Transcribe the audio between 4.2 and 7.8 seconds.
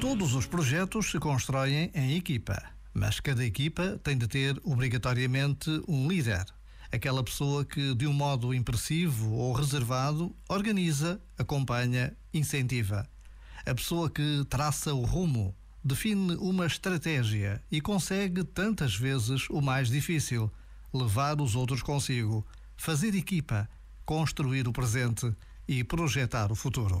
ter obrigatoriamente um líder. Aquela pessoa